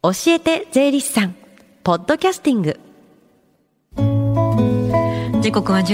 [0.00, 1.34] 教えて税理士さん。
[1.82, 2.78] ポッドキャスティング。
[5.40, 5.84] 時刻は11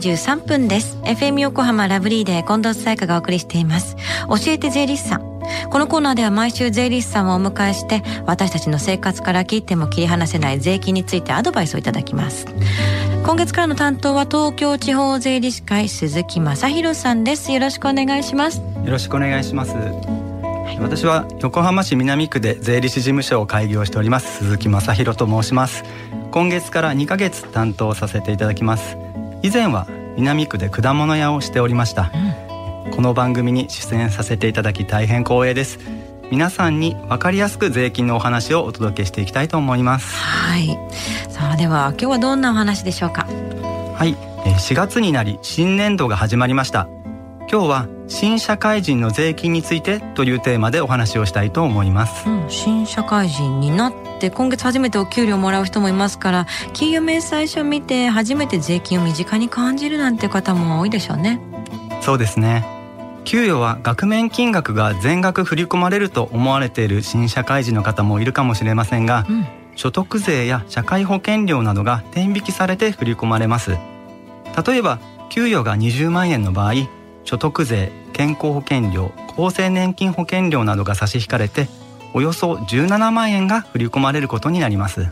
[0.00, 0.98] 時23分です。
[1.04, 3.96] FM 横浜ラブリーで近藤彩香がお送りしています。
[4.28, 5.40] 教えて税理士さん。
[5.70, 12.44] このコーナーでは毎週税理士さんをお迎えして私たちの生活から切っても切り離せない税金についてアドバイスをいただきます。
[13.24, 17.52] 今月からの担当は東京地方税理士会鈴木正弘さんです。
[17.52, 18.58] よろしくお願いします。
[18.58, 20.15] よろしくお願いします
[20.78, 24.38] 私は横浜市南区で税理士事務所を開業しております。
[24.38, 25.84] 鈴木正弘と申します。
[26.30, 28.96] 今月から2ヶ月担当させていただきます。
[29.42, 29.86] 以前は
[30.16, 32.10] 南区で果物屋をしておりました、
[32.86, 35.78] うん、この番組に出演させていただき大変光栄です。
[36.30, 40.16] 皆さんに分かりやすく税金のお話をお届けしていきたいと思います。
[40.16, 40.78] はい。
[41.30, 43.26] さあでは今日はどんなお話でしょうか？
[43.26, 44.14] はい。
[44.44, 46.88] 4月になり新年度が始まりました。
[47.50, 61.40] 今日は新社会人の税金についてというテーマでお話をしたいと思います、うん、新社会人になって今月初めてお給料もらう人もいますから給与明細書を見て初めて税金を身近に感じるなんて方も多いでしょうね。
[62.00, 62.64] そうですね。
[63.24, 73.72] 給与は額面金額が全額振り込まれると思われている新社会人の方もいるかもしれませんが、うん、所得税や社会保険料などが天引きされて振り込まれます。
[74.64, 76.74] 例えば給与が20万円の場合
[77.26, 81.68] 所得税健康保険料厚生年金保険料などが差し引かれて
[82.14, 85.08] およそ17万円が振り込まれることになります。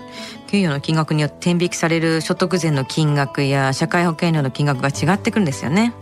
[0.46, 5.92] 給与の金額によって天引きされる所得税の金額や社会保険料の金額が違ってくるんですよね。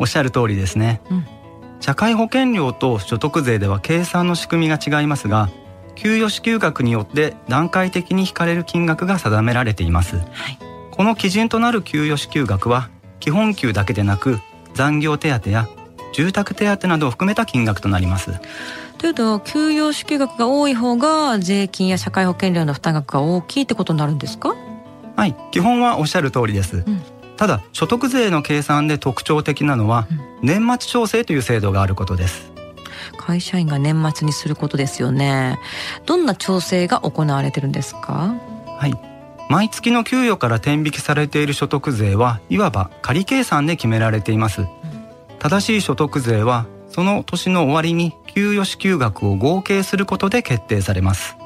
[0.00, 1.26] おっしゃる通りですね、うん、
[1.80, 5.50] 社会保険料と所得税では計算の仕組みが違いますが
[5.94, 10.26] 給与支給額によって段階的に引かれる金額が定められています、はい、
[10.90, 12.88] この基準となる給与支給額は
[13.20, 14.38] 基本給だけでなく
[14.80, 15.68] 残業手当や
[16.14, 18.32] 住宅手当などを含めた金額となります。
[18.96, 24.54] というと給与支給額が多い方が税金や社会保険料の負担額が大きいってことになるんですか？
[25.16, 25.36] はい。
[25.50, 27.02] 基本はおっしゃる通りです、うん、
[27.36, 30.06] ただ所得税の計算で特徴的なのは、
[30.42, 32.50] うん、年末調整という制度があることです。
[33.18, 35.58] 会社員が年末にすることですよね。
[36.06, 38.34] どんな調整が行われてるんですか？
[38.78, 38.94] はい。
[39.50, 44.64] 毎月の給与から天引きされている所得税はいわば仮計算で決められています
[45.40, 51.36] 正しい所得税はその年の終わりに給与支給額を合計することで決定されます。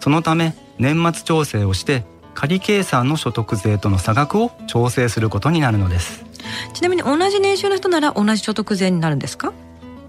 [0.00, 2.04] そのため年末調整をして
[2.34, 6.24] 仮計算の所得税との差額を調整することになるのです。
[6.72, 9.52] ちなみに同じ年収の人なら同じ所得税になるんですか？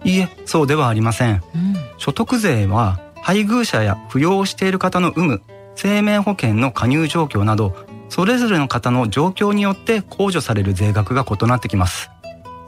[0.04, 5.42] いいえそうではありません、うん、所得税は配偶者や扶養している方の有無
[5.76, 7.76] 生命保険の加入状況など
[8.10, 12.10] それぞれの方の状況によって控除される税額が異なってきます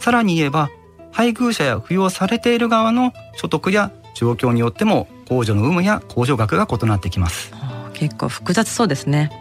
[0.04, 0.70] さらに言えば
[1.14, 7.54] 配偶者や扶養されている側の所得や状況によっても控除の有無や控除額が異なってきます。
[7.94, 9.32] 結構複雑そうですね。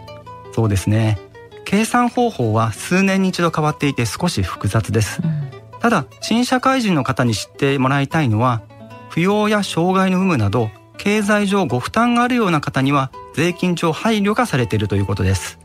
[0.52, 1.18] そうですね。
[1.64, 5.50] 計算方法は数年に一度変わっていて少し複雑です、うん、
[5.80, 8.62] ただ新社会人の方に知ってもらいたいのは
[9.10, 15.58] 扶養や障害の有無など経済上ご負担があるような方には税金上配慮がされているということです。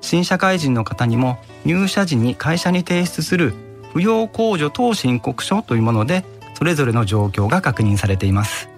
[0.00, 1.36] 新社会人の方にも
[1.66, 3.54] 入社時に会社に提出する
[3.94, 6.24] 扶養控除等申告書というもので
[6.54, 8.68] それぞれの状況が確認されています。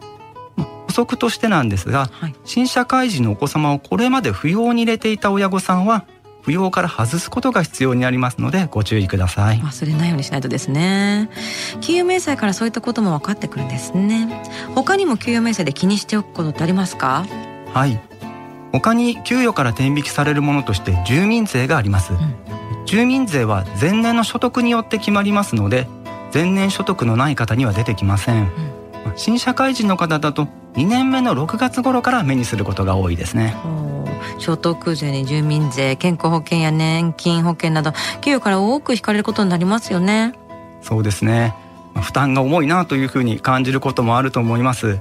[0.87, 6.06] 補足としてなんですが、はい、新社会人のお子様をこれまで扶養に入れていた親御さんは
[6.43, 9.59] 扶養から外すことが必要になりますのでご注意ください。
[9.59, 11.28] 忘れないようにしないとですね。
[11.81, 14.43] 給与明細からそういったことも分かってくるんですね。
[14.75, 17.27] 他にも給与明細で気にしておくことってありますか？
[17.75, 18.00] はい。
[18.72, 22.19] 他に給与から転引きされるものとして住民税があります、うん、
[22.86, 25.86] 住民税は前年の所得によって決まりますので
[26.32, 33.56] 前年所得のない方には出てきません、うん、新社会人の方だと2年目の6月頃から目にすることが多いですね。
[34.38, 40.34] 所得税に住民税健康保険や年金保険など給与から多く引かれることになりますよね。
[40.82, 41.54] そうですね。
[41.94, 45.00] 負担が重いなというふうに感じることもあると思います。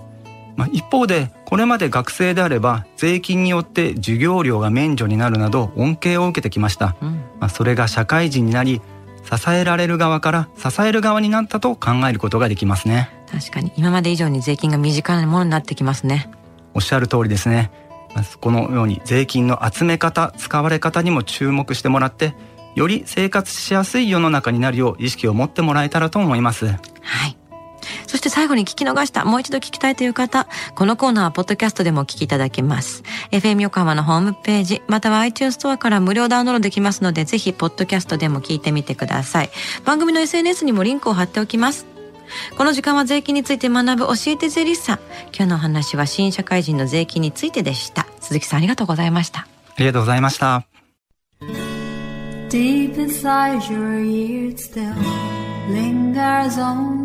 [0.56, 8.82] まあ、一方でこれまで学生であれば税金によって授業料が免除になるなど恩恵を受けてきました、うん、まあ、それが社会人になり
[9.24, 13.12] 支えられる側から支える側になったと考えることができますね。
[13.32, 13.72] 確かに。
[13.78, 16.28] 今まで以上に税金が身近なものになってきますね。
[16.74, 17.72] おっしゃる通りですね。
[18.42, 22.34] このように税金の集め方使われ方にも注目してもらって
[22.74, 26.66] より生活しやすい世の中になるよう意識を持ってもらえたらと思います。
[26.66, 26.74] は
[27.28, 27.38] い
[28.16, 33.04] そして最後に聞き逃した、もう一度聞きたいという方、このコーナーはポッドキャストでもお聞きいただけます。
[33.32, 39.50] FM 横浜のホームページ、または iTunes ストアから無料ダウンロードできますので、ぜひポッドキャストでも聞いてみてください。
[39.84, 41.88] 番組の SNS にもリンクを貼っておきます。
[42.58, 45.00] この時間は税金について学ぶ教えて税理士さん。
[45.36, 48.08] 今日のお話は新社会人の税金についてでした。
[48.22, 49.42] 鈴木さんありがとうございました。
[49.42, 49.48] あ
[49.80, 50.66] りがとうございました。
[52.48, 54.96] Deep inside your ears still
[55.70, 57.05] lingers on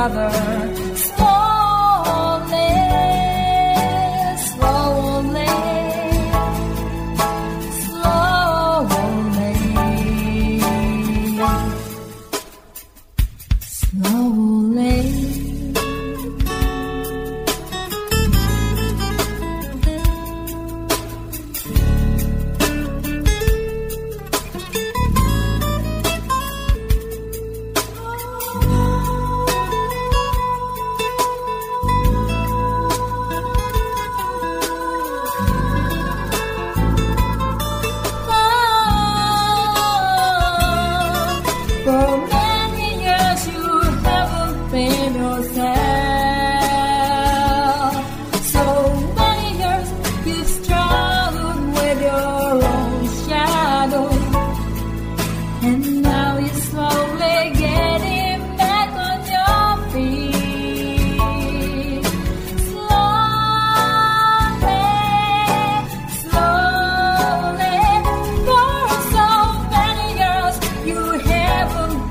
[0.00, 0.69] other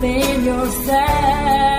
[0.02, 1.79] within yourself.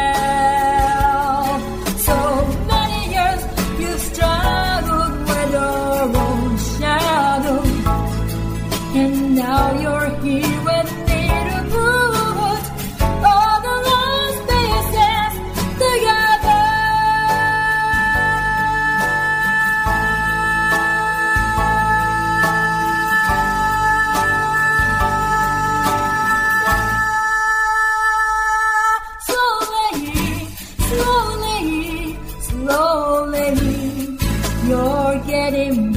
[35.51, 35.90] Hare